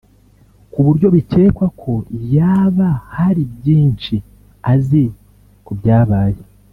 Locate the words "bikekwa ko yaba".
1.15-2.89